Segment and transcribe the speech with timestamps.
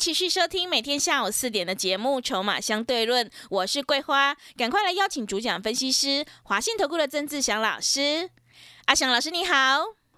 [0.00, 8.30] 持续收听每天下午四点的节目《筹码相对论》，我是桂花，赶快来邀请主讲分析师华信投顾的曾志祥老师。
[8.86, 9.54] 阿祥老师你好，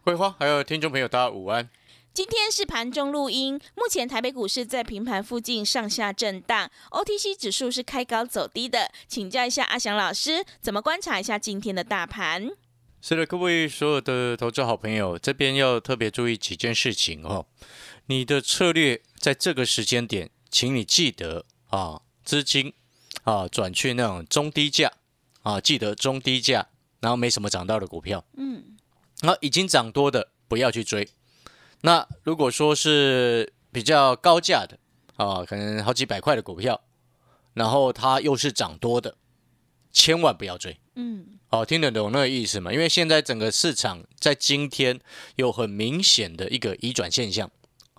[0.04, 1.68] 桂花还有听众朋友大家午安。
[2.14, 12.48] 今天是盘中录音，目前台北股市在平盘附近上下震荡，OTC 指数是开高走低的，请教一下阿祥老师，怎么观察一下今天的大盘？
[13.00, 17.46] 是的，各位所有的投资好朋友，这边要特别注意几件事情哦。
[18.06, 22.74] 你的策略在这个时间点，请你记得啊，资金
[23.22, 24.92] 啊转去那种中低价
[25.42, 26.66] 啊，记得中低价，
[26.98, 28.76] 然后没什么涨到的股票，嗯，
[29.20, 31.08] 那已经涨多的不要去追。
[31.82, 34.76] 那如果说是比较高价的
[35.14, 36.82] 啊，可能好几百块的股票，
[37.54, 39.16] 然后它又是涨多的，
[39.92, 40.76] 千万不要追。
[40.96, 42.72] 嗯，好，听得懂那个意思吗？
[42.72, 44.98] 因为现在整个市场在今天
[45.36, 47.48] 有很明显的一个移转现象，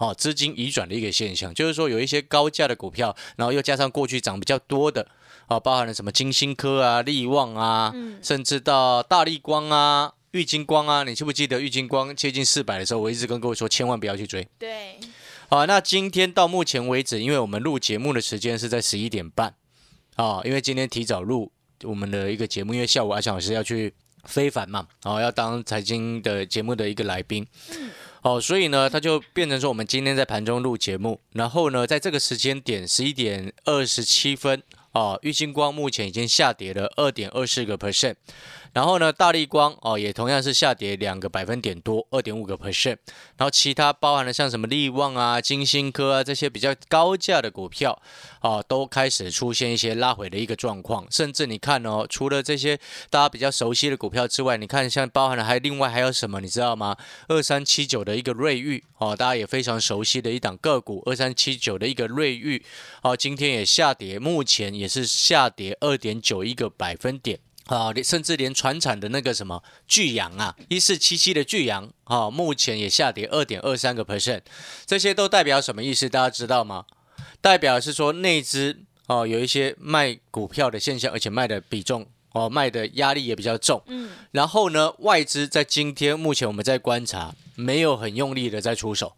[0.04, 5.08] 哦，资金移转的一个现象，就是说有一些高价的股票，然后又加上过去涨比较多的，
[5.48, 10.14] 啊，包含了什么金星科啊、利旺啊，甚至到大力光啊。
[10.31, 14.48] 玉金光啊，你记不记得玉金光接近四百的时候，我一直跟各位说，千万不要去追。
[14.58, 14.98] 对，
[15.48, 19.54] 好，那今天到目前为止，因为我们录节目的时间是在十一点半，
[20.16, 21.52] 啊，因为今天提早录
[21.84, 23.94] 我们的一个节目，因为下午阿强老师要去
[24.24, 27.46] 非凡嘛，哦，要当财经的节目的一个来宾，
[28.24, 38.16] 哦，所以呢，它就变成说，我们今天在盘中录节目，然后呢，在这个时间点十一点二十七分，啊，玉金光目前已经下跌了二点二四个 percent。
[38.74, 42.97] 然后呢，大力光哦，也同样是下跌两个百分点多，二点五个 percent。
[43.38, 48.02] 然后其他包含了像什么利旺啊、金星科啊这些比较高价的股票
[48.40, 51.06] 啊，都开始出现一些拉回的一个状况。
[51.12, 52.78] 甚至你看哦，除了这些
[53.09, 56.97] 大家比较熟悉的股票之外，你看像包含了还另外还有什么，你知道吗？
[57.28, 62.64] 二三七九的一个瑞昱哦，大家也非常熟悉的一档个股，二三七九的一个瑞昱
[63.03, 67.40] 哦，今天也下跌，目前也是下跌二点九一个百分点。
[67.68, 74.41] 啊，甚至连船产的那个什么巨阳啊，一四七七的巨阳啊，目前也下跌二点二三个 percent，
[74.85, 76.09] 这些都代表什么意思？
[76.09, 76.85] 大家知道吗？
[77.40, 83.81] 代表是说内资哦有一些卖股票的现象，而且卖的比重哦卖的压力也比较重。
[83.88, 84.09] 嗯。
[84.31, 89.13] 然后呢，外资在今天目前我们在观察，没有很用力的在出手。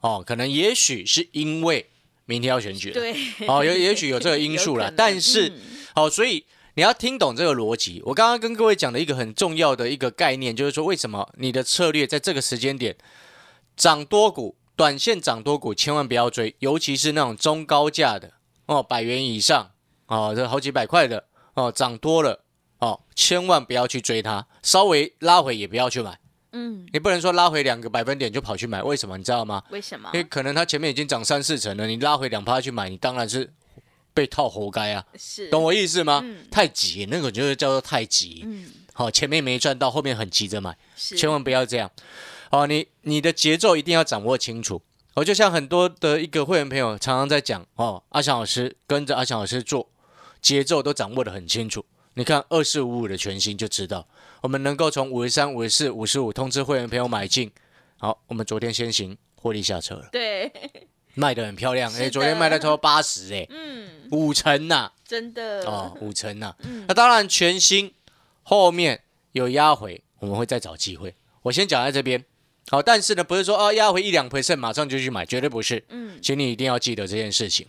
[0.00, 1.90] 哦，可能也许是因为
[2.24, 2.94] 明天要选举了。
[2.94, 3.14] 对。
[3.46, 5.52] 哦，也也许有这个因素了， 但是
[5.94, 6.46] 好，所以。
[6.80, 8.00] 你要听懂这个逻辑。
[8.06, 12.96] 我刚刚跟各位讲的一个很重要的一个概念，就是说为什么你的策略在这个时间点
[13.76, 18.32] 涨多股、短线涨多股，千万不要追，尤其是那种中高价的
[18.64, 19.72] 哦，百元以上
[20.06, 22.46] 哦，这好几百块的哦，涨多了
[22.78, 26.18] 哦，千万不要去追它，稍微拉回也不要去买。
[26.52, 29.18] 嗯，你不能说拉回两个百分点就跑去买，为什么？
[29.18, 29.62] 你知道吗？
[29.68, 30.08] 为什么？
[30.14, 33.52] 因为可能它前面已经涨三四成了，你拉回两趴去买，你当然是。
[34.20, 36.22] 被套活该啊，是懂我意思吗？
[36.50, 38.42] 太急，那个就是叫做太急。
[38.44, 41.90] 嗯，好，前面没赚到，后面很急着买，千万不要这样。
[42.50, 44.82] 哦，你你的节奏一定要掌握清楚。
[45.14, 49.88] 我，就像很多的一个会员朋友常常在讲，哦，阿强老师跟着阿强老师做，
[50.42, 51.82] 节奏都掌握的很清楚。
[52.12, 54.06] 你看二四五五的全新就知道，
[54.42, 57.50] 我们能够从五十三、五十四、五十五通知会员朋友买进。
[57.96, 60.10] 好，我们昨天先行获利下车了。
[60.12, 60.52] 对。
[61.14, 67.92] 卖的很漂亮，哎，昨天卖了超八十，哎，嗯，五成呐，真的哦，五成呐，嗯，那当然全新
[68.42, 71.14] 后面有压回，我们会再找机会。
[71.42, 72.24] 我先讲在这边，
[72.70, 77.66] 好，但是呢，不是说哦压回一两 percent 马上就去买，绝对不是，嗯，请你一定要记得这件事情。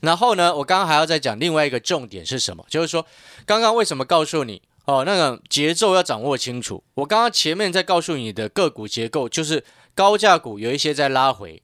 [0.00, 2.66] 然后呢，我刚刚还要再讲另外一个重点是什么？
[2.68, 3.06] 就是说，
[3.46, 6.82] 刚刚为什么告诉你哦，那个节奏要掌握清楚？
[6.94, 9.64] 我刚刚前面在告诉你的个股结构，就是
[9.94, 11.62] 高价股有一些在拉回。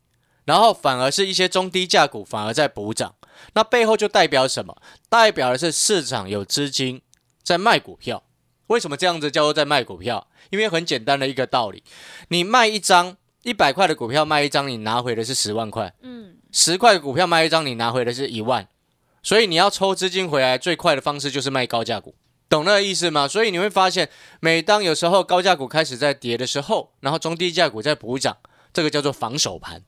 [0.48, 3.14] 然后反而是一些中低价股反而在补涨，
[3.52, 4.74] 那背后就代表什么？
[5.10, 7.02] 代表的是市场有资金
[7.42, 8.22] 在卖股票。
[8.68, 10.26] 为什么这样子叫做在卖股票？
[10.48, 11.84] 因为很简单的一个道理，
[12.28, 15.92] 你卖一张一百块的股票卖一张，你拿回的是十万块。
[16.00, 18.66] 嗯，十块的股票卖一张，你拿回的是一万。
[19.22, 22.14] 所以你要抽资金回来最快的方式就是卖高价股，
[22.48, 23.28] 懂那个意思吗？
[23.28, 24.08] 所以你会发现，
[24.40, 28.38] 每当有时候高价股开始在跌的时候，然后中低价股在补涨，
[28.72, 29.82] 这个叫做防守盘。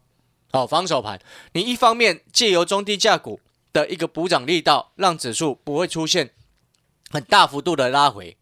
[0.52, 1.20] 好，防守盘，
[1.52, 3.40] 你一方面借由中低价股
[3.72, 6.30] 的一个补涨力道，让指数不会出现
[7.10, 8.36] 很大幅度的拉回，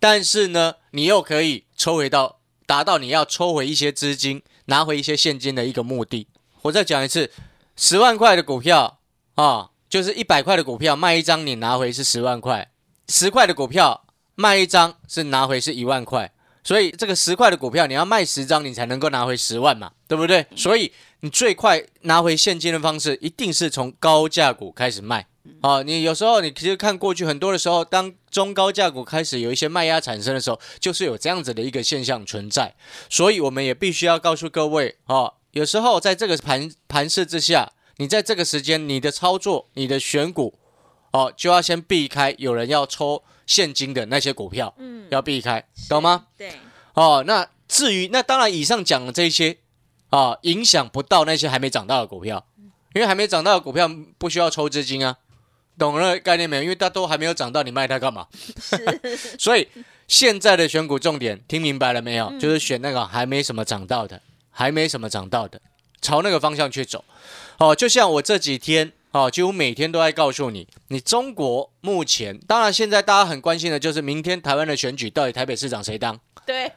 [0.00, 6.26] 但是呢，你又可以抽回到达到你要抽回一些资金、拿回一些现金的一个目的。
[6.62, 7.30] 我再讲一次，
[7.76, 8.98] 十万块的股票
[9.34, 12.66] 啊，就是一百块的股票卖一张，你拿回是十万块；
[13.08, 14.04] 十块的股票
[14.34, 16.32] 卖一张是拿回是一万块。
[16.64, 20.46] 所以这个十块的股票，你要卖十张，你才能够拿回十万嘛，对不对？
[20.54, 25.26] 所以你最快拿回现金的方式，一定是从高价股开始卖。
[25.60, 32.74] 哦，你有时候你其实看过去很多的时候，当中高价股开始有一些卖压产生的时候，就是有这样子的一个现象存在。
[33.08, 40.58] 所以我们也必须要告诉各位，哦，有时候在这个盘盘势之下，你在这个时间你的操作、你的选股，
[41.12, 43.24] 哦，就要先避开有人要抽。
[43.44, 46.26] 现金的那些股票，嗯，要避开，懂吗？
[46.38, 46.52] 对，
[46.94, 49.58] 哦，那至于那当然，以上讲的这些
[50.12, 52.44] 啊，影响不到那些还没涨到的股票，
[52.94, 55.16] 因为还没涨到的股票不需要抽资金啊，
[55.78, 56.62] 懂了概念没有？
[56.62, 58.26] 因为它都还没有涨到，你卖它干嘛？
[59.40, 59.66] 所以
[60.06, 62.30] 现在的选股重点听明白了没有？
[62.38, 64.20] 就是选那个还没什么涨到的，
[64.50, 65.60] 还没什么涨到的，
[66.02, 67.02] 朝那个方向去走。
[67.58, 68.92] 哦，就像我这几天。
[69.12, 76.18] 哦，几乎每天都在告诉你，你中国目前，当然现在大家很关心的就是明天台湾的选举，到底台北市长谁当？
[76.44, 76.72] 对，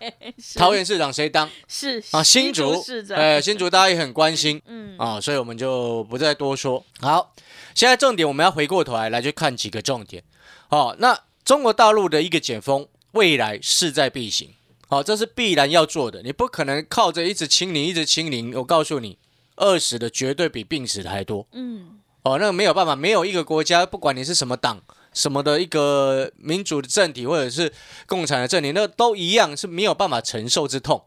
[0.56, 1.50] 桃园市长谁当？
[1.68, 6.84] 是啊，新竹市长，哎，新竹大家也很关心，嗯啊，所以我们就不再多说。
[7.02, 7.34] 好，
[7.74, 10.24] 现在重点我们要回过头来来去看几个重点。
[10.70, 14.54] 哦，那中国大陆的一个解封，未来势在必行，
[14.88, 18.56] 好，这是必然要做的，你不可能靠着一直清零，一直清零。
[18.56, 19.18] 我告诉你，
[19.58, 21.48] 饿死的绝对比病死的还多。
[21.52, 22.00] 嗯。
[22.24, 24.82] 哦，那个没有办法，没有一个国家，不管你是什么党、
[25.16, 27.74] 什么的一个民主的政体，或者是
[28.06, 31.06] 共产的政体，那都一样是没有办法承受之痛，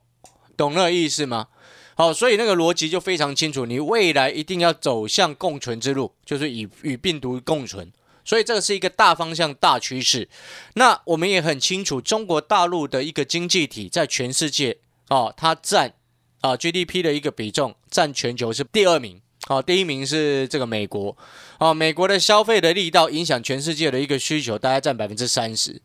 [0.57, 1.47] 懂那个意思吗？
[1.95, 7.93] 好，所以那个逻辑就非常清楚，你未来一定要走向共存之路，就是与与病毒共存，
[8.25, 10.29] 所以这个是一个大方向、大趋势。
[10.75, 14.79] 那我们也很清楚，中国大陆的一个经济体在全世界
[15.11, 15.93] 哦，它占
[16.41, 19.21] 啊 GDP 的一个比重，占全球是第二名。
[19.47, 21.17] 好，第一名是这个美国，
[21.59, 25.81] 哦，美国的消费的力道影响全世界的一个需求，大概占百分之三十，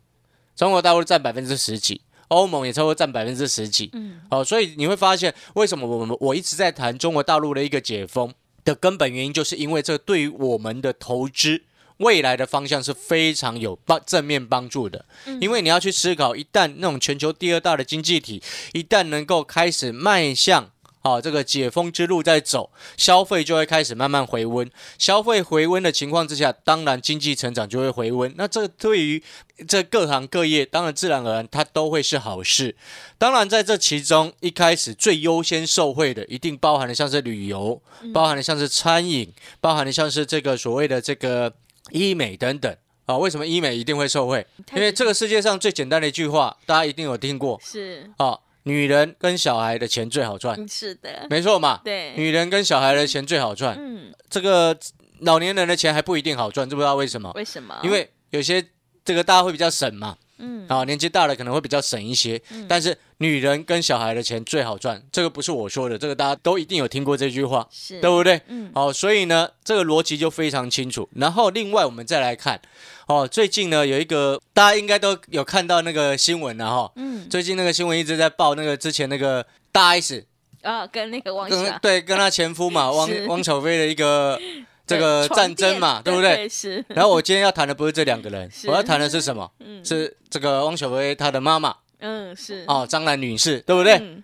[0.54, 8.34] 中国大陆占百分之十几，欧盟也超过占百分之十几，嗯，好，所以你会发现为什么我们我一直在谈中国大陆的一个解封
[8.64, 11.62] 的根本原因，就是因为这对于我们的投资
[11.98, 15.06] 未来的方向是非常有帮正面帮助的，
[15.40, 18.42] 因为你要去思考，一旦那种全球第二大的经济体
[18.74, 20.73] 一旦能够开始迈向。
[21.06, 24.70] 好，这个解封之路在走，消费就会开始慢慢回温。
[24.98, 28.32] 消费回温的情况之下，当然经济成长就会回温。
[28.38, 29.22] 那这对于
[29.68, 32.74] 这各行各业，当然自然而然它都会是好事。
[33.18, 37.82] 当然在这其中，一开始最优先受惠的，一定包含的像是旅游，
[38.14, 39.30] 包含的像是餐饮，
[39.60, 41.52] 包含的像是这个所谓的这个
[41.90, 42.74] 医美等等。
[43.04, 44.46] 啊，为什么医美一定会受惠？
[44.74, 48.38] 因为这个世界上最简单的一句话，大家一定有听过，是啊。
[48.64, 51.80] 女人跟小孩的钱最好赚，是的，没错嘛。
[51.84, 53.76] 对，女人跟小孩的钱最好赚。
[53.78, 54.76] 嗯，这个
[55.20, 57.32] 老年人的钱还不一定好赚，知不知道为什么？
[57.34, 57.78] 为什么？
[57.82, 58.64] 因为有些
[59.04, 60.16] 这个大家会比较省嘛。
[60.38, 68.40] 嗯，啊，年纪大了可能会比较省一些，但是女人跟小孩的钱最好赚，这个不是我说的，这个大家都一定有听过这句话，是对不对？
[68.48, 71.08] 嗯，好，所以呢，这个逻辑就非常清楚。
[71.14, 72.60] 然后另外我们再来看，
[73.06, 80.26] 哦，最近呢有一个大家应该都有看到那个新闻了哈，嗯，最近那个新闻一直在报那个之前那个大 S
[80.62, 84.38] 啊，跟那个王跟对跟他前夫嘛， 汪汪小菲的一个。
[84.86, 86.46] 这个战争嘛，对不对？
[86.46, 86.84] 是。
[86.88, 89.50] 然后我今天要谈的不是这两个人， 我要谈的是什么？
[89.60, 91.74] 嗯，是这个汪小菲他的妈妈。
[92.00, 92.66] 嗯，是。
[92.68, 93.94] 哦，张兰女士，对不对？
[93.94, 94.22] 嗯。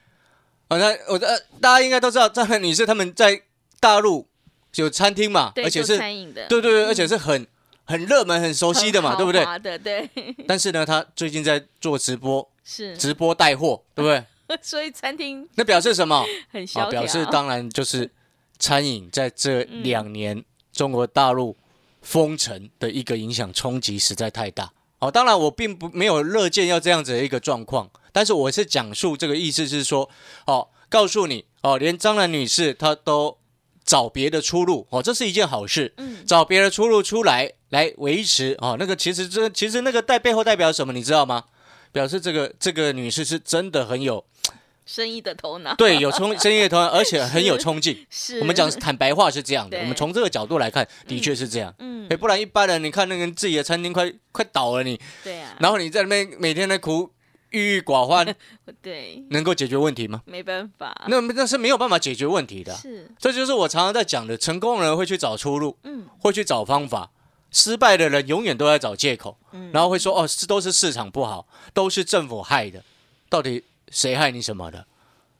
[0.68, 3.40] 好，那我的大家应该都知道，张兰女士他们在
[3.80, 4.28] 大陆
[4.74, 7.46] 有餐厅嘛，而且是餐饮的，对对对，而且是很
[7.90, 9.44] 很热门、很熟悉的嘛，对不对？
[9.58, 10.08] 的对。
[10.46, 14.24] 但是呢，他最近在做直播，是直播带货，对不对？
[14.62, 16.24] 所以餐厅那表示什么？
[16.50, 18.10] 很萧表示当然就是
[18.58, 20.44] 餐饮在这两年。
[20.72, 21.56] 中国大陆
[22.00, 24.70] 封城的一个影响冲击实在太大。
[25.00, 30.08] 哦，当然我并不没有乐见要这样子的一个状况，但是我是讲述这个意思是说，
[30.46, 33.36] 哦，告诉你，哦，连张兰女士她都
[33.84, 35.92] 找别的出路，哦，这是一件好事。
[35.96, 41.44] 嗯，找别的出路出来来维持，哦，那个其实这其实那个代背后代表什么，你知道吗？
[41.90, 44.24] 表示这个这个女士是真的很有。
[44.86, 48.04] 生意的头脑对，有冲生意的头脑，而且很有冲劲。
[48.10, 49.78] 是，我们讲坦白话是这样的。
[49.78, 51.72] 我们从这个角度来看，的确是这样。
[51.78, 57.08] 嗯，哎，不然一般人，你看那个自己的餐厅快快倒了，你对啊，然后你在那边每天在苦
[57.50, 58.34] 郁郁寡欢
[58.82, 60.22] 对，能够解决问题吗？
[60.24, 62.80] 没办法，那那是没有办法解决问题的啊。
[62.82, 67.12] 是，这就是我常常在讲的，成功人会去找出路，嗯会去找方法。
[67.50, 72.82] 失败的人永远都在找借口，嗯，然后会说：“哦，这都是市场不好，都是政府害的。”
[73.28, 74.86] 到底谁害你什么的？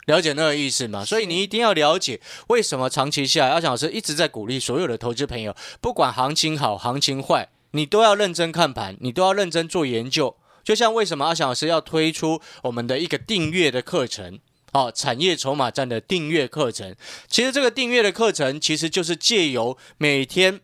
[0.07, 1.05] 了解那个意思吗？
[1.05, 10.37] 所以你一定要了解为什么长期下来，阿强老师一直在鼓励所有的投资朋友，不管行情好行情坏，你都要认真看盘，你都要认真做研究。
[10.65, 14.41] 就像为什么阿强老师要推出我们的一个订阅的课程。
[14.73, 16.95] 哦，产业筹码站的订阅课程，
[17.29, 20.61] 其实这个订阅的课程其实就是借由每天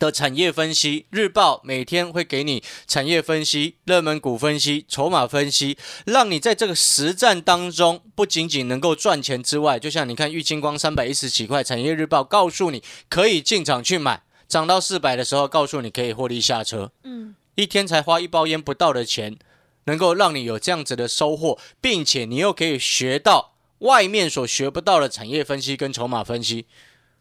[0.00, 5.76] 的产业分析日报，每天会给你产业分析、热门股分析、筹码分析，
[6.06, 19.36] 让你在这个实战当中不仅仅能够赚钱之外，就像你看玉金光三百一十几块，产业日报告诉你可以进场去买，涨到四百的时候告诉你可以获利下车，嗯，一天才花一包烟不到的钱，
[19.84, 26.64] 能够让你有这样子的收获，并且你又可以学到外面所学不到的产业分析跟筹码分析。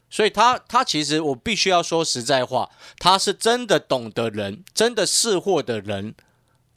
[0.10, 6.16] 所以他他其实我必须要说实在话，他是真的懂的人，真的识货的人，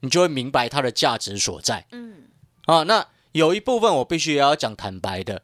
[0.00, 1.86] 你就会明白它的价值所在。
[1.92, 2.24] 嗯，
[2.66, 5.42] 啊，那有一部分我必须也要讲坦白的，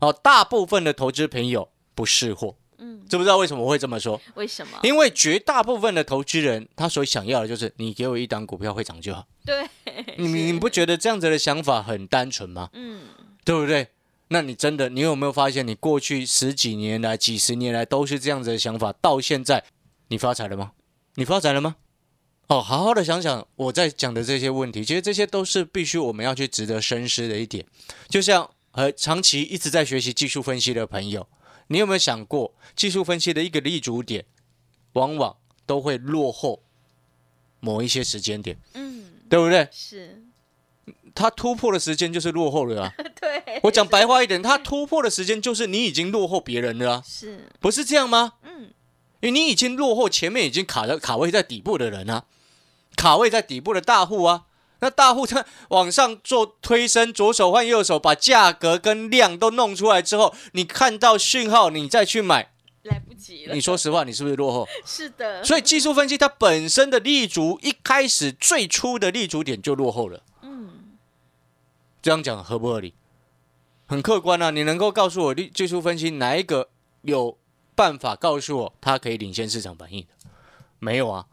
[0.00, 4.20] 哦，大部分的投资朋友不识货，嗯，知不知道为什么我会这么说？
[4.34, 4.78] 为什么？
[4.82, 9.24] 因为绝大部分的投资人，他所想要的就是你给我一档股票会涨就好。
[9.44, 9.68] 对，
[10.16, 12.70] 你你不觉得这样子的想法很单纯吗？
[12.72, 13.02] 嗯，
[13.44, 13.88] 对不对？
[14.28, 19.64] 那你真的，你有没有发现，你过去十几年来、几十年来都是这样子的想法，到现在
[20.08, 20.72] 你发财了吗？
[21.14, 21.76] 你发财了吗？
[22.48, 27.64] 哦，好好的想想我在讲的这些问题，其实这些都是必须我们要去值得深思的一点。
[28.08, 31.26] 就像呃，长期一直在学习技术分析的朋友，
[31.66, 34.24] 你有没有想过，技术分析的一个立足点，
[34.92, 36.62] 往往都会落后
[37.60, 39.68] 某一些时间点，嗯，对不对？
[39.72, 40.22] 是，
[41.18, 42.92] 它突破的时间就是落后了啊。
[43.20, 48.34] 对，我讲白话一点，它突破的时间就是你已经落后别人了啊，是，不是这样吗？
[48.44, 48.70] 嗯，
[49.20, 52.24] 因为你已经落后前面已经卡在卡位在底部的人啊，
[52.94, 54.44] 卡位在底部的大户啊，
[54.78, 62.52] 那大户他往上做推升，左手换右手，把价格跟量都弄出来之后，你看到讯号，你再去买，
[62.84, 63.54] 来不及了。
[63.54, 64.68] 你说实话，你是不是落后？
[64.86, 70.22] 是的，所以技术分析它本身的立足，一开始最初的立足点就落后了。
[72.00, 72.94] 这样讲合不合理？
[73.86, 76.70] 很客观啊，你能够告诉我技技术分析哪一个
[77.02, 77.38] 有
[77.74, 80.08] 办法告诉我它可以领先市场反应的？
[80.78, 81.26] 没有啊，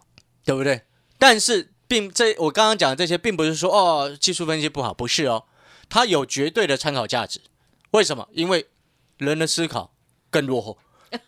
[0.43, 0.83] 对不对？
[1.17, 5.45] 但是并这我刚刚讲的这些，并不是说哦技术分析不好，不是哦，
[5.89, 7.41] 它有绝对的参考价值。
[7.91, 8.27] 为什么？
[8.31, 8.67] 因为
[9.17, 9.93] 人的思考
[10.29, 10.77] 更落后。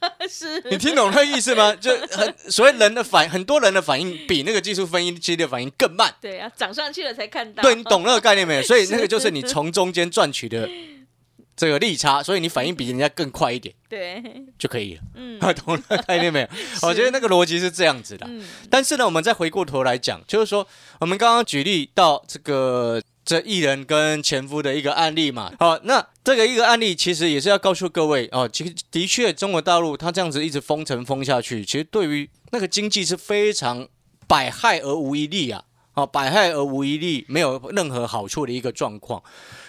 [0.30, 1.74] 是，你听懂那个意思吗？
[1.80, 6.14] 就很所谓人的反，很多人的反应比那个技术分析的反应更慢。
[6.22, 7.64] 对啊，涨上去了才看到。
[7.64, 8.62] 对你懂那个概念没有？
[8.64, 10.70] 所以那个就是你从中间赚取的
[11.58, 14.22] 这个利差，所以你反应比人家更快一点对，
[14.60, 15.02] 就可以了。
[15.16, 16.48] 嗯懂那个概念没有？
[16.88, 18.28] 我觉得那个逻辑是这样子的。
[18.30, 20.68] 嗯，但是呢，我们再回过头来讲，就是说
[21.00, 25.52] 我们刚刚举例到这个这艺人跟前夫的一个案例嘛。
[25.60, 33.86] 好，那这个一个案例其实也是要告诉各位哦，其实的确中国大陆它这样子一直封城封下去，其实对于那个经济是非常
[34.26, 35.66] 百害而无一利啊。
[35.96, 39.22] 哦，百害而无一利，没有任何好处的一个状况。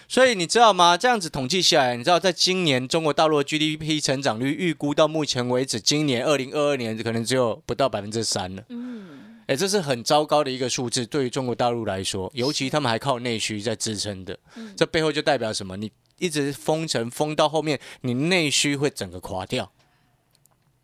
[0.07, 0.95] 所以你知道吗？
[0.95, 8.63] 这样子统计下来，你知道在今年中国大陆的 GDP 成长率预估到目前为止，今年二零二二年可能只有不到百分之三了。
[8.69, 9.18] 嗯，
[9.49, 15.77] 哎，这是很糟糕的一个数字，对于中国大陆来说，尤其他们还靠内需在支撑的，嗯这背后就代表什么？
[15.79, 19.73] 你一直封城封到后面，你内需会整个垮掉。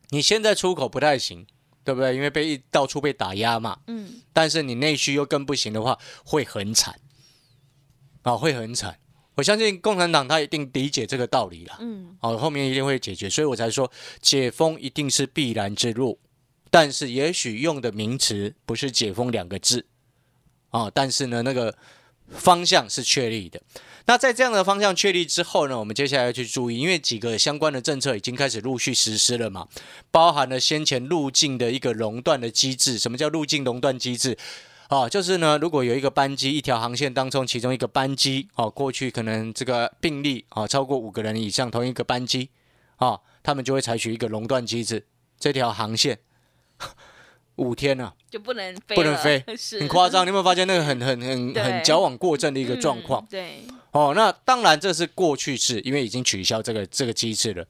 [0.09, 1.47] 你现在出口不太行，
[1.85, 2.15] 对不对？
[2.15, 3.81] 因为被到处被打压嘛。
[3.87, 6.99] 嗯，但是你内需又更不行的话，会很惨，
[8.23, 8.99] 啊，会很惨。
[9.35, 13.91] 我相信共产党他一定理解这个道理啦，嗯，哦，后面一定会解决，所以我才说
[14.23, 16.19] 解封一定是必然之路，
[16.75, 19.87] 但是也许用的名词不是解封两个字，
[20.71, 21.79] 啊，但是呢，那个
[22.29, 23.63] 方向是确立的。
[24.07, 29.69] 那在这样的方向确立之后呢，我们接下来要去注意，因为几个相关的政策已经开始陆续实施了嘛，
[30.11, 32.99] 包含了先前入境的一个熔断的机制。
[32.99, 34.37] 什么叫入境熔断机制？
[34.89, 42.51] 啊，就是呢，如果有一个班机，一条航线当中其中一个班机，哦、过去可能这个病例啊、超过五个人以上，同一个班机，
[42.97, 45.07] 啊、他们就会采取一个熔断机制，
[45.39, 46.19] 这条航线
[47.57, 49.45] 五天啊，就不能飞，不能飞，
[49.79, 50.25] 很夸张。
[50.25, 53.23] 你有没有发现那个很很很很矫枉过正的一个状况？
[53.23, 57.65] 嗯对，哦，那当然这是过去式，因为已经取消这个这个机制了。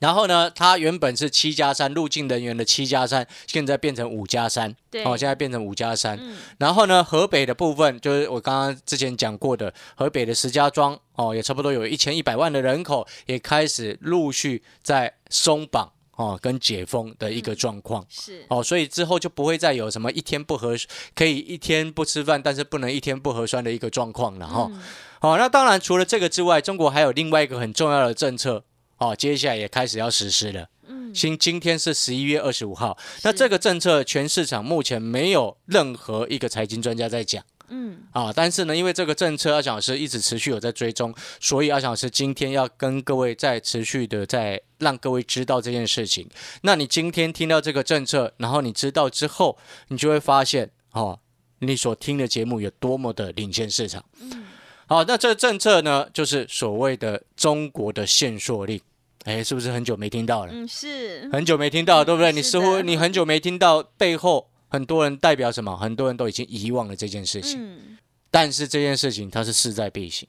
[0.00, 6.18] 然后呢，它原本是七加三入境人员的七加三，现在变成五加三，对，哦，现在变成五加三。
[6.18, 6.38] 嗯。
[6.58, 18.04] 然后呢，河北的部分就是我刚刚之前讲过的，河北的石家庄哦，也差不多有一千一百万的人口，也开始陆续在松绑哦跟解封的一个状况。
[18.10, 20.76] 是，哦，所以之后就不会再有什么一天不合，
[21.14, 24.68] 可以一天不吃饭，但是不能一天不核酸的一个状况了哈。
[24.70, 24.80] 嗯
[25.22, 28.62] 好、那当然除了这个之外，中国还有另外一个很重要的政策
[28.98, 30.66] 哦，接下来也开始要实施了。
[30.88, 46.28] 嗯，今今天是十一月二十五号，那这个政策全市场目前没有任何一个财经专家在讲嗯啊，但是呢，因为这个政策阿翔老师一直持续有在追踪，所以阿翔老师今天要跟各位再持续的在让各位知道这件事情。
[46.62, 49.56] 那你今天听到这个政策，然后你知道之后，
[49.88, 51.18] 你就会发现哦，
[51.60, 54.04] 你所听的节目有多么的领先市场。
[54.20, 54.46] 嗯
[54.86, 58.80] 好，那这个政策呢，就是所谓的中国的限缩令，
[59.22, 60.52] 哎，是不是很久没听到了？
[60.52, 62.32] 嗯是，很久没听到，对不对？
[62.32, 65.76] 你似乎你很久没听到，背后很多人代表什么？
[65.76, 67.58] 很多人都已经遗忘了这件事情。
[67.62, 67.98] 嗯
[68.32, 70.28] 但是这件事情它是势在必行，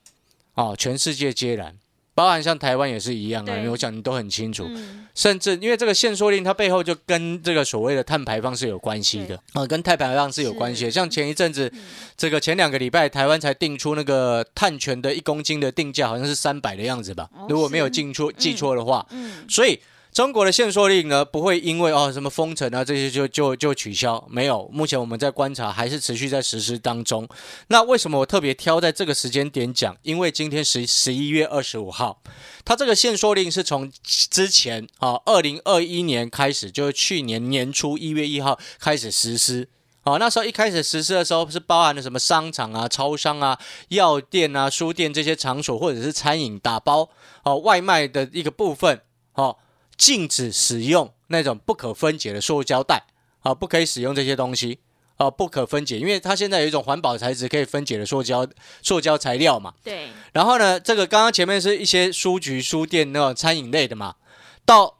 [0.54, 1.78] 哦，全世界皆然，
[2.16, 3.54] 包含像台湾也是一样啊。
[3.54, 4.66] 对我想你都很清楚。
[4.68, 10.90] 嗯甚至因为这个限缩令，它背后就跟这个所谓的碳排放是有关系的啊、跟碳排放是有关系的。
[10.90, 11.80] 像前一阵子，嗯
[12.16, 19.06] 这个前两个礼拜，台湾才定出那个碳权的一公斤的定价，好像是三百的样子吧哦，如果没有是记错记错的话。
[19.10, 19.78] 嗯所以
[20.12, 24.68] 中国的限缩令呢，不会因为哦什么封城啊这些就就就取消，没有。
[24.70, 27.26] 目前我们在观察，还是持续在实施当中。
[27.68, 29.96] 那为什么我特别挑在这个时间点讲？
[30.02, 32.22] 因为今天十十一月二十五号，
[32.62, 39.70] 它这个限缩令是从之前啊二零二一年开始，就是去年年初一月一号开始实施。
[40.02, 47.08] 哦，那时候一开始实施的时候，是包含了什么商场啊、超商啊、药店啊、书店这些场所，或者是餐饮打包
[47.44, 49.00] 哦外卖的一个部分，
[49.34, 49.56] 哦，
[49.96, 53.06] 禁止使用那种不可分解的塑胶袋，
[53.40, 54.80] 啊，不可以使用这些东西，
[55.16, 58.46] 啊，不可分解，因为它现在有一种环保材质可以分解的塑胶
[58.82, 59.74] 塑胶材料嘛。
[59.84, 64.16] 对，然后呢，这个刚刚前面是一些书局、书店那种餐饮类的嘛，
[64.64, 64.98] 到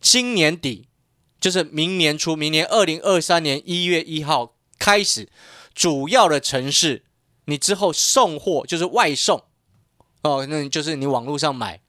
[0.00, 0.88] 今年底，
[1.40, 5.28] 就是明年初，明年二零二三年一月一号开始，
[5.74, 7.04] 主要的城市，
[7.44, 9.44] 你之后送货就是外送，
[10.22, 11.80] 哦，那就是你网络上买，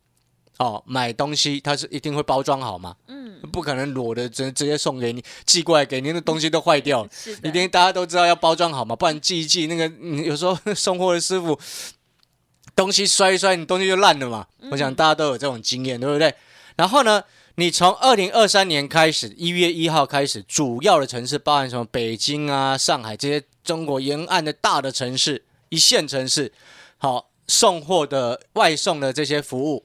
[0.58, 7.10] 哦，买东西它是一定会包装好嘛，嗯不可能裸的直直接送给你，寄过来给您的东西都坏掉了。
[7.12, 11.60] 是，一定大家都知道要包装好嘛，不然寄一寄那个，嗯 有时候送货的师傅
[12.76, 14.46] 东西摔一摔，你东西就烂了嘛。
[14.70, 16.34] 我想大家都有这种经验，对不对？
[16.76, 17.24] 然后呢，
[17.56, 26.54] 你从二零二三年开始，一月一号开始，主要的城市包含什么北京啊、上海这些中国沿岸的大的城市、一线城市，
[26.98, 29.84] 好送货的外送的这些服务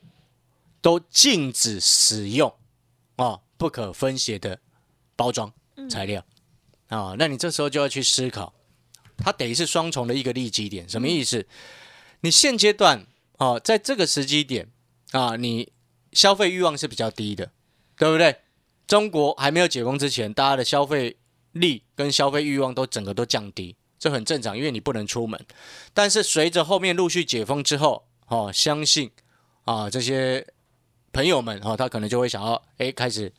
[0.86, 2.54] 都禁止使用
[3.16, 4.60] 哦不可分解的
[5.16, 5.52] 包装
[5.90, 6.24] 材料。
[6.86, 8.54] 啊、那你这时候就要去思考，
[9.16, 11.44] 它等于是双重的一个利基点，什么意思？
[12.20, 13.04] 你现阶段
[13.38, 14.70] 哦，在这个时机点
[15.10, 15.72] 啊，你
[16.12, 17.50] 消费欲望是比较低的，
[17.96, 18.42] 对不对？
[18.86, 21.16] 中国还没有解封之前，大家的消费
[21.50, 25.44] 力跟消费欲望都整个都降低，这很正常，因为你不能出门。
[25.92, 29.10] 但是随着后面陆续解封之后，哦，相信
[29.64, 30.46] 啊这些
[31.16, 33.32] 朋友们哈，他可能就会想要哎开始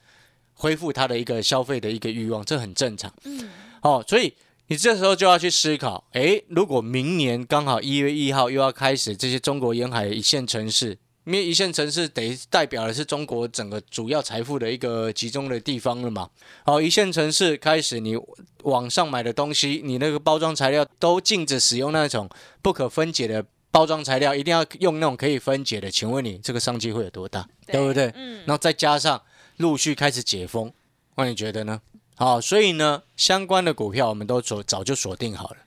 [0.55, 3.13] 恢复他的一个消费的一个欲望，这很正常。
[3.23, 3.47] 嗯
[3.83, 4.33] 哦，所以
[4.65, 16.27] 你这时候就要去思考，诶，如果明年刚好一月一号又要开始这些中国沿海一线城市，因为一线城市等于代表的是中国整个主要财富的一个集中的地方了嘛。
[16.65, 18.17] 好，一线城市开始你
[18.63, 22.27] 网上买的东西，你那个包装材料都禁止使用那种
[22.63, 25.91] 不可分解的包装材料，一定要用那种可以分解的。
[25.91, 27.47] 请问你这个商机会有多大？
[27.65, 28.11] 对不对？
[28.15, 29.21] 嗯然后再加上
[29.57, 30.71] 陆续开始解封，
[31.15, 31.81] 那你觉得呢？
[32.15, 35.57] 好，所以呢，相关的股票我们都锁早就锁定好了。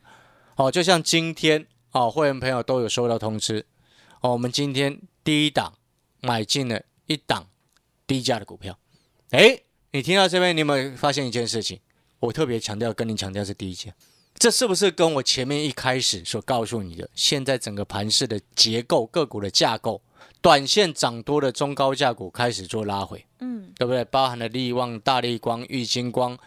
[0.56, 3.66] 哦，就像今天哦，会员朋友都有收到通知，
[4.20, 5.74] 哦，我们今天第一档
[6.20, 7.48] 买进了一档
[8.06, 8.78] 低价的股票。
[9.30, 11.78] 诶，你听到这边，你有没有发现一件事情？
[12.18, 13.92] 我特别强调，跟你强调是低价，
[14.40, 20.00] 这是不是跟我前面一开始所告诉你的，现在整个盘势的结构、个股的架构，
[20.40, 23.22] 短线涨多的中高价股开始做拉回？
[23.40, 24.02] 嗯对不对？
[24.06, 26.38] 包含了力旺、大力光、玉金光，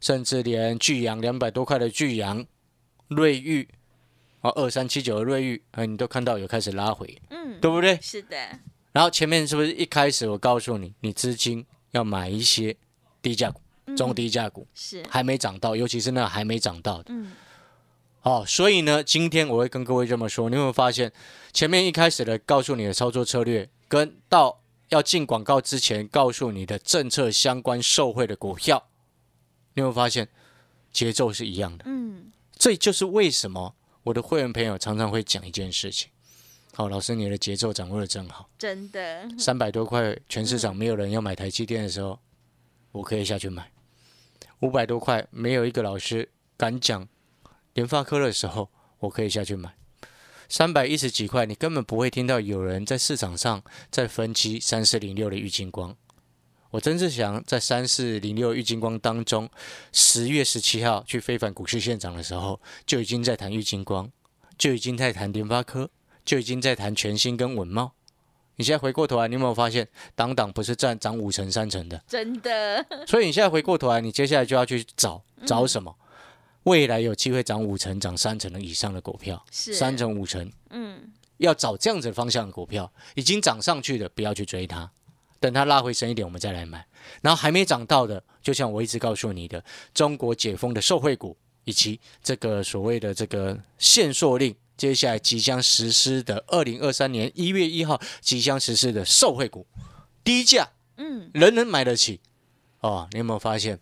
[0.00, 2.42] 甚至连巨阳两百多块的巨阳、
[3.08, 3.68] 瑞玉，
[4.40, 7.98] 哦，二三七九的瑞玉，哎，你都看到有开始拉回，嗯，对不对？
[8.00, 8.34] 是的，
[8.92, 12.74] 然后前面是不是一开始我告诉你，你资金要买一些
[13.20, 13.60] 低价股、
[13.96, 17.06] 中低价股，是，还没涨到，尤其是那还没涨到的。
[17.08, 17.32] 嗯
[18.22, 21.12] 哦，所以呢，今天我会跟各位这么说，你有没有发现，
[21.52, 28.86] 前面一开始的告诉你的操作策略，跟到要进广告之前告诉你的政策相关受惠的股票，
[29.74, 30.28] 你有没有发现
[30.92, 31.84] 节奏是一样的？
[31.88, 36.08] 嗯，这就是为什么我的会员朋友常常会讲一件事情。
[36.74, 38.48] 好，老师，你的节奏掌握的真好。
[38.56, 42.20] 真的，三百多块，全市场没有人要买台积电的时候，
[42.92, 43.68] 我可以下去买。
[44.62, 47.08] 五百多块，没有一个老师敢讲
[47.74, 48.70] 联发科的时候，
[49.00, 49.74] 我可以下去买。
[50.48, 55.96] 三百一十几块，你根本不会听到有人在市场上在分析三四零六的郁金光。
[56.70, 59.50] 我曾志祥在三四零六郁金光当中，
[59.90, 64.08] 十月十七号去非凡股市现场的时候，就已经在谈郁金光，
[64.56, 65.90] 就已经在谈联发科，
[66.24, 67.94] 就已经在谈全新跟稳茂。
[68.56, 72.02] 你现在回过头来，你有没有发现，档档不是占涨五成三成的？
[72.06, 75.94] 真的， 所以你现在回过头来，你接下来就要去找找什么？
[76.64, 84.88] 未来有机会涨五成、涨三成的以上的股票，是三成、五成，嗯，要找这样子方向的股票，已经涨上去的不要去追它，
[85.40, 86.86] 等它拉回升一点，我们再来买。
[87.20, 99.66] 然后还没涨到的，就像我一直告诉你的，中国解封的受惠股，以及这个所谓的这个限售令，接下来即将实施的二零二三年一月一号即将实施的受惠股，
[100.24, 102.20] 低价，嗯，人人买得起。
[102.80, 103.78] 哦，你有没有发现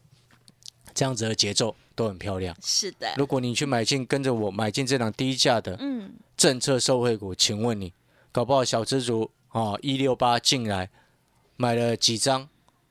[0.92, 2.54] 这样子的节奏都很漂亮？
[2.62, 7.94] 是的，如果你去买进，跟着我买进这档低价的嗯，政策受惠股，请问你
[8.30, 10.90] 搞不好小资族哦一六八进来
[11.56, 12.46] 买了几张，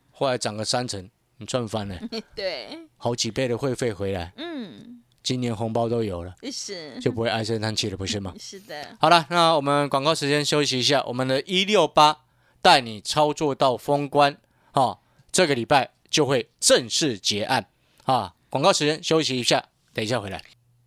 [0.09, 1.07] 后来涨个三成，
[1.37, 1.99] 你赚翻了，
[2.33, 8.33] 对，好几倍的会费回来，嗯，今年红包都有了， 是，就不会唉声叹气了，不是吗？
[8.39, 12.19] 是的，好了，那我们广告时间休息一下，我们的一六八
[12.61, 14.37] 带你操作到封关
[14.73, 14.99] 哦，
[15.31, 17.67] 这个礼拜就会正式结案
[18.05, 18.33] 啊。
[18.49, 20.41] 广告时间休息一下，等一下回来。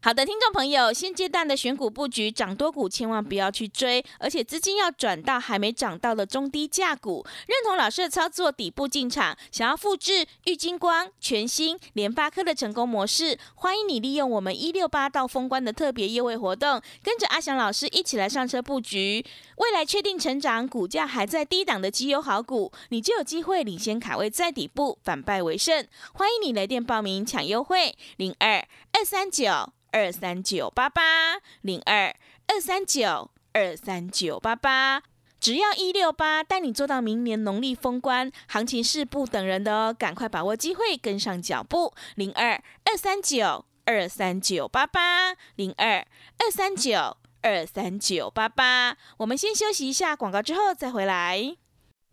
[0.05, 7.25] 好的，听众朋友，现阶段的选股布局，涨多股千万不要去追，而且资金要转到还没涨到的中低价股。
[7.47, 19.25] 认同老师的操作，底部进场，想要复制玉金光、全新、联发科的成功模式，欢迎你利用我们一六八到封关的特别优惠活动，跟着阿翔老师一起来上车布局。
[19.59, 25.87] 未来确定成长，股价还在低档的绩优好股，你就有机会领先卡位在底部，反败为胜。
[26.15, 29.73] 欢迎你来电报名抢优惠，零二二三九。
[29.93, 32.15] 二三九八八零二
[32.49, 35.03] 二三九二三九八八，
[35.39, 41.93] 只要一六八，带你做到明年农历封关，行情是不等人的哦，赶快把握机会，跟上脚步。
[42.17, 46.07] 零二二三九二三九八八零二
[46.39, 51.57] 二三九二三九八八，我们先休息一下广告，之后再回来。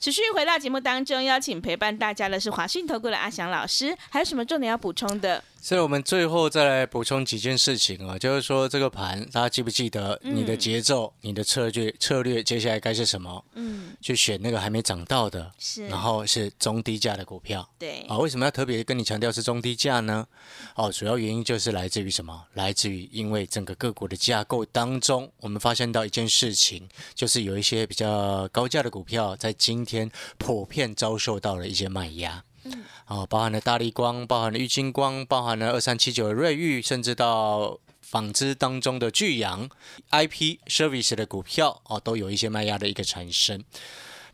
[0.00, 5.42] 持续回到节目当中，邀请陪伴大家的是华讯投顾的阿翔老师，还有什么重点要补充的？
[5.60, 13.44] 所以我们最后再来补充几件事情啊，就是说这个盘，大家记不记得你的节奏、你的策略策略，接下来该是什么？
[13.54, 17.68] 嗯，去选那个还没涨到的，是，然后是中低价的股票。
[17.78, 20.26] 对，啊，为什么要特别跟你强调是中低价呢？
[20.74, 22.46] 哦，主要原因就是来自于什么？
[22.54, 32.44] 来自于因为整个个股的架构当中，我们发现到一件事情，就是有一些比较高价的股票，在今天普遍遭受到了一些卖压。
[32.64, 39.68] 嗯，哦，包含了大力光，包含了玉金光，包含了二三七九的瑞昱，甚至到纺织当中的巨阳、
[40.10, 43.64] IP Service 的股票，哦，都有一些卖压的一个产生。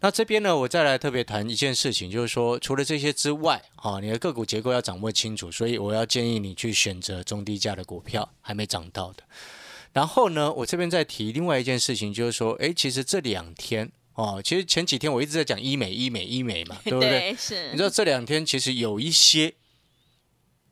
[0.00, 9.22] 那这边呢，我再来特别谈一件事情，就是说，除了这些之外，啊，你的个股结构要掌握清楚，所以我要建议你去选择中低价的股票，还没涨到的。
[9.92, 17.34] 然后呢，我这边再提另外一件事情，就是说，诶，其实这两天哦，其实前几天我一直在讲医美、医美、医美嘛， 对不对？
[17.38, 19.52] 是，你知道这两天其实有一些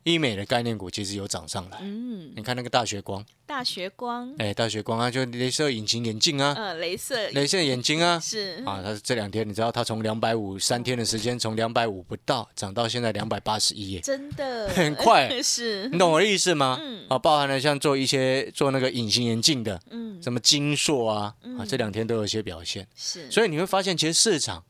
[0.05, 1.79] 医美的概念股其实有涨上来。
[1.81, 7.31] 嗯，你看那个大学光，大学光，哎，大学光啊，就镭射隐形眼镜啊，呃，镭射。
[7.31, 8.63] 镭射眼睛啊，是。
[8.67, 14.69] 啊，它这两天你知道它从两百五三天的时间，从两百五不到涨到现在两百八十一耶，真的。
[14.71, 15.89] 很快 是。
[15.91, 16.79] 你懂我的意思吗？
[16.81, 17.07] 嗯。
[17.09, 24.65] 啊，包含了像做一些做那个隐形眼镜的，嗯，什么金硕啊，啊，嗯这两天都有一些表现，是，所以你会发现，其实市场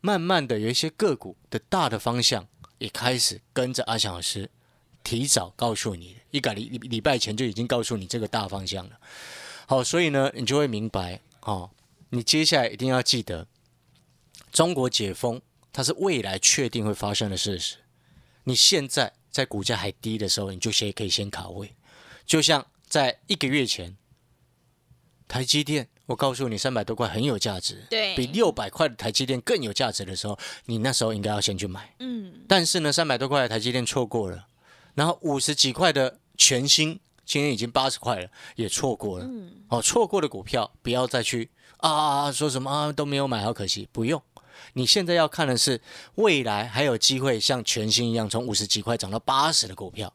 [0.00, 2.46] 慢慢的有一些个股的大的方向
[2.78, 4.50] 也开始跟着阿翔老师
[5.06, 8.98] 提早告诉你，一个礼礼礼拜前就已经告诉你这个大方向了。
[9.64, 11.70] 好，所以呢，你就会明白，哦，
[12.10, 13.46] 你接下来一定要记得，
[14.50, 15.40] 中国解封，
[15.72, 17.76] 它是未来确定会发生的事实。
[18.42, 21.76] 你现在在股价还低的时候，你就先可以先卡位，
[22.26, 23.96] 就像在一个月前，
[25.28, 31.94] 台积电，我告诉你三百多块很有价值，对比六百块的台积电更有价值的时候，你那时候应该要先去买。
[32.00, 34.48] 嗯，但是呢，三百多块的台积电错过了，
[34.96, 39.24] 然后五十几块的全新，今天已经八十块了，也错过了。
[39.26, 44.20] 嗯哦，错过的股票不要再去啊说什么啊都没有买，好可惜，不用。
[44.72, 45.80] 你现在要看的是
[46.14, 50.12] 未来还有机会像全新一样从五十几块涨到八十的股票，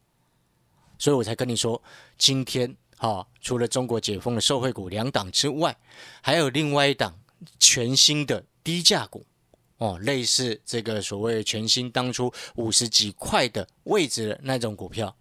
[0.98, 1.82] 所以我才跟你说，
[2.18, 5.78] 今天哈、除了中国解封的受惠股两档之外，
[6.22, 7.20] 还有另外一档
[7.60, 9.26] 全新的低价股。
[9.82, 15.16] 哦，类似这个所谓全新当初五十几块的位置的那种股票，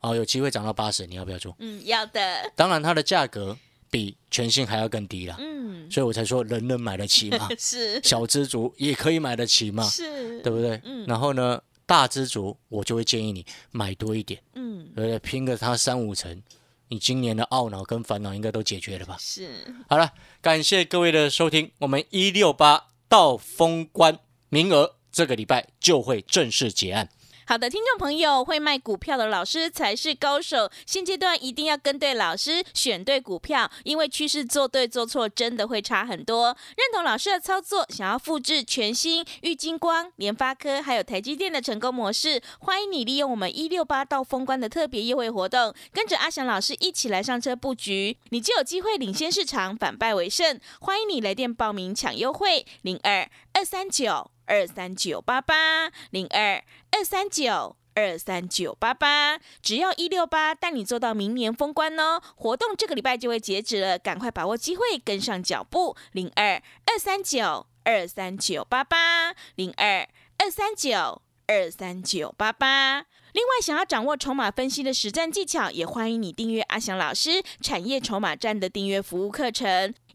[0.00, 1.54] 哦，有机会涨到八十，你要不要做？
[1.58, 3.54] 嗯，要的，当然，它的价格
[3.90, 8.00] 比全新还要更低了，嗯，所以我才说人人买得起嘛， 是。
[8.02, 10.80] 小资族也可以买得起嘛，是，对不对？
[10.82, 11.04] 嗯。
[11.06, 15.18] 然后呢，大资族我就会建议你买多一点，嗯，对不对？
[15.18, 16.42] 拼个它三五成，
[16.88, 19.18] 你今年的懊恼跟烦恼应该都解决了吧？
[19.20, 19.50] 是，
[19.86, 27.08] 好了，感谢各位的收听，我们一六八到封关名额这个礼拜就会正式结案。
[27.48, 30.68] 好的，听众朋友，会卖股票的老师才是高手。
[30.84, 36.48] 现阶段一定要跟对老师，选对股票，因为趋势做对做错真的会差很多。
[36.76, 50.58] 认同老师的操作，想要复制全新玉金光、联发科还有台积电的成功模式，欢迎你利用我们一六八到封关的特别优惠活动，跟着阿翔老师一起来上车布局，你就有机会领先市场，反败为胜。
[50.80, 56.62] 欢迎你来电报名抢优惠，零二二三九二三九八八零二。
[56.92, 62.22] 二三九二三九八八，只要一六八，带你做到明年封关哦。
[62.34, 65.94] 活动这个礼拜就会截止了，赶快把握机会，跟上脚步。
[66.12, 73.04] 零二二三九二三九八八，零二二三九二三九八八。
[73.32, 79.92] 另外，想要掌握筹码分析的实战技巧，也欢迎你订阅阿翔老师产业筹码站的订阅服务课程。